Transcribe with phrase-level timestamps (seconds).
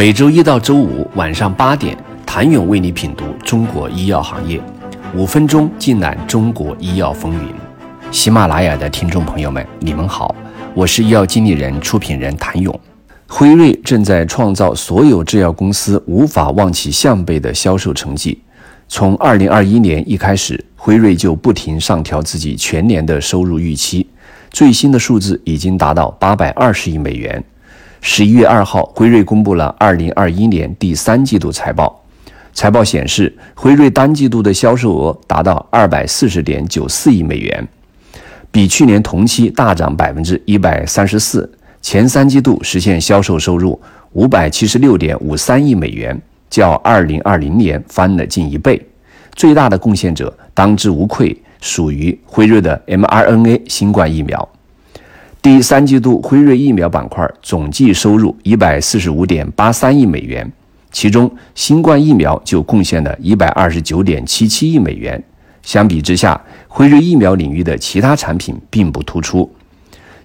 [0.00, 4.58] 每周一到周五晚上八点，谭勇为你品读中国医药行业，
[5.14, 7.52] 五分钟尽览中国医药风云。
[8.10, 10.34] 喜马拉雅的听众朋友们，你们好，
[10.72, 12.80] 我是医药经理人、出品人谭勇。
[13.28, 18.40] 辉瑞正在创造所有制药公司无法望其项背的销售成绩。
[18.88, 24.06] 从二零二一年一开始，辉瑞就不停上调自己全年的收入预期，
[24.48, 27.44] 最新的数字已经达到八百二十亿美元。
[28.02, 32.02] 十一月二号，辉瑞公布了二零二一年第三季度财报。
[32.54, 37.68] 财报显示，辉瑞单季度的销售额达到二百四十点九四亿美元，
[38.50, 41.50] 比去年同期大涨百分之一百三十四。
[41.82, 43.78] 前三季度实现销售收入
[44.12, 48.80] 五百七十六点五三亿美元，较二零二零年翻了近一倍。
[49.34, 54.48] 最大的贡献者当之无愧属于辉瑞的 mRNA 新冠疫苗。
[55.42, 60.52] 第三季度，辉瑞疫苗板块总计收入一百四十五点八三亿美元，
[60.92, 65.22] 其中新冠疫苗就贡献了一百二十九点七七亿美元。
[65.62, 66.38] 相比之下，
[66.68, 69.50] 辉瑞疫苗领域的其他产品并不突出。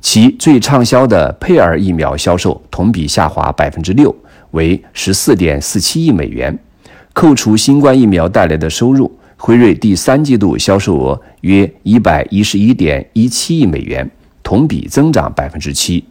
[0.01, 4.13] 其最畅销的佩尔疫苗销售同比下滑百分之六，
[4.51, 6.57] 为十四点四七亿美元。
[7.13, 14.09] 扣除新冠疫苗带来的收入，辉瑞第三季度销售额约一百一十一点一七亿美元，
[14.45, 16.05] 同比增长百分之七。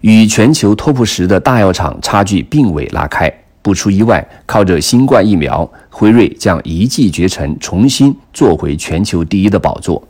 [0.00, 3.32] 与全球 TOP 十的大药厂差距并未拉开。
[3.60, 10.02] 不出意外，靠着新冠疫苗，辉瑞将一骑绝尘，重新坐回全球第一的宝座。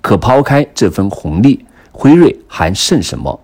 [0.00, 1.64] 可抛开这份红利。
[1.90, 3.38] 辉瑞还剩什么？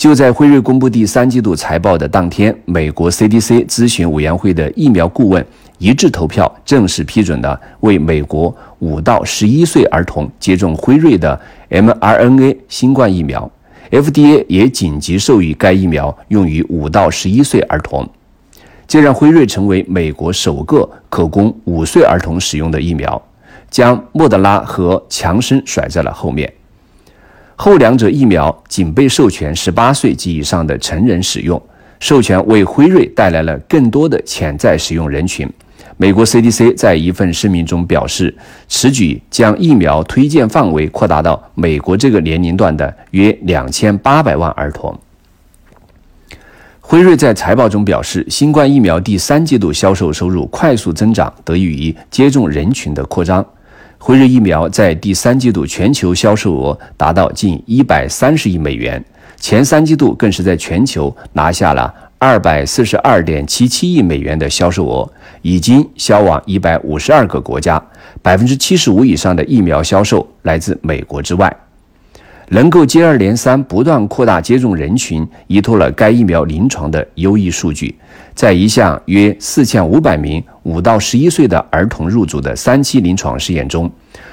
[0.00, 5.44] 就在辉瑞公布第三季度财报的当天，美国 CDC 咨询委员会的疫苗顾问
[5.76, 13.50] 一致投票，正式批准了为美国五到十一岁儿童接种辉瑞的 mRNA 新冠疫苗。
[13.90, 18.08] FDA 也紧急授予该疫苗用于五到十一岁儿童，
[18.88, 23.22] 这让辉瑞成为美国首个可供五岁儿童使用的疫苗，
[23.68, 26.50] 将莫德拉和强生甩在了后面。
[27.62, 31.62] 后两者疫苗仅被授权十八岁及以上的成人使用，
[31.98, 35.46] 授权为辉瑞带来了更多的潜在使用人群。
[35.98, 38.34] 美国 CDC 在一份声明中表示，
[38.66, 44.98] 此举将疫苗推荐范围扩大到美国这个年龄段的约两千八百万儿童。
[46.80, 53.44] 辉瑞在财报中表示，新冠疫苗第三季度销售收入快速增长，得益于接种人群的扩张。
[54.02, 59.04] 辉瑞疫苗在第三季度全球销售额达到近一百三十亿美元，
[59.36, 65.12] 前三季度更是在全球拿下了二百四十二点七七亿美元的销售额，
[65.42, 67.80] 已经销往一百五十二个国家，
[68.22, 71.54] 百分之七十五以上的疫苗销售来自美国之外。
[72.52, 77.94] 能够接二连三不断扩大接种人群，依托了该疫苗临床的优异数据。
[78.34, 83.88] 在一项约四千五百名五到十一岁的儿童入组的三期临床试验中，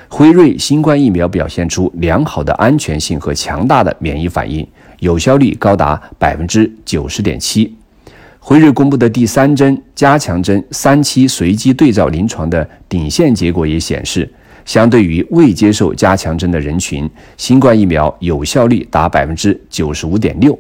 [0.08, 4.68] 辉瑞新冠疫苗表现出良好的安全性和强大的免疫反应，
[5.00, 7.72] 有效率高达百分之九十点七。
[8.40, 14.28] 辉瑞公布的第三针加强针三期随机对照临床的顶线结果也显示。
[14.68, 20.60] 相对于未接受加强针的人群，新冠疫苗有效率达百分之九十五点六。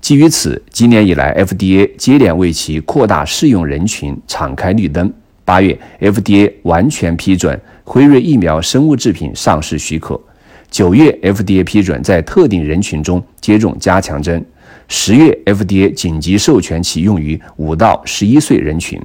[0.00, 5.12] 基于此，今年以来，FDA 接连为其扩大适用人群敞开绿灯。
[5.44, 10.14] 八月，FDA 完全批准辉瑞疫苗生物制品上市许可；
[10.70, 14.40] 九月，FDA 批准在特定人群中接种加强针；
[14.86, 19.02] 十月，FDA 紧急授权其用于五到十一岁人群。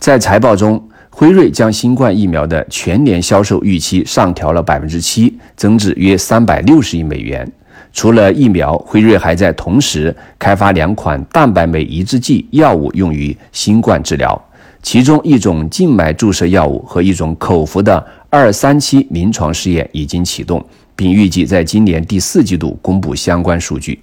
[0.00, 0.88] 在财报中。
[1.16, 7.48] 辉瑞将新冠疫苗的全年销售预期上调了百分之七，增至约三百六十亿美元。
[7.92, 14.44] 除了疫苗，辉瑞还在同时开发两款蛋白酶抑制剂药物用于新冠治疗，
[14.82, 24.00] 其中一种静脉注射药物和一种口服的二三期临床试验已经启动，并预计在今年第四季度公布相关数据。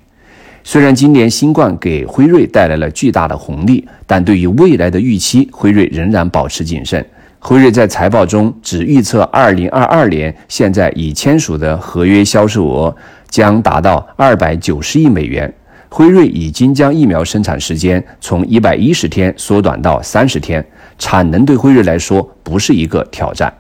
[0.64, 7.04] 虽然今年新冠给辉瑞带来了巨大的红利，但对于未来的预期，辉瑞仍然保持谨慎。
[7.40, 12.96] 辉瑞在财报中只预测2022年现在已签署的合约销售额
[13.28, 15.52] 将达到290亿美元。
[15.90, 20.66] 辉瑞已经将疫苗生产时间从110天缩短到30天，
[21.00, 23.52] 产能对辉瑞来说不是一个挑战。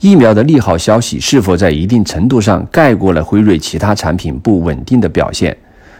[0.00, 5.54] 疫苗的利好消息是否在一定程度上盖过了辉瑞其他产品不稳定的表现？